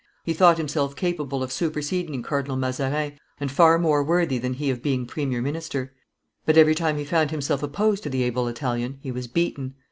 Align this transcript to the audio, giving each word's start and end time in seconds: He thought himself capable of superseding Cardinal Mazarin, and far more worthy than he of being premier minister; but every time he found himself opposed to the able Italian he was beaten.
He 0.23 0.33
thought 0.33 0.57
himself 0.57 0.95
capable 0.95 1.43
of 1.43 1.51
superseding 1.51 2.23
Cardinal 2.23 2.55
Mazarin, 2.57 3.19
and 3.39 3.51
far 3.51 3.77
more 3.77 4.03
worthy 4.03 4.39
than 4.39 4.53
he 4.55 4.71
of 4.71 4.81
being 4.81 5.05
premier 5.05 5.43
minister; 5.43 5.93
but 6.43 6.57
every 6.57 6.73
time 6.73 6.97
he 6.97 7.05
found 7.05 7.29
himself 7.29 7.61
opposed 7.61 8.01
to 8.01 8.09
the 8.09 8.23
able 8.23 8.47
Italian 8.47 8.97
he 9.03 9.11
was 9.11 9.27
beaten. 9.27 9.75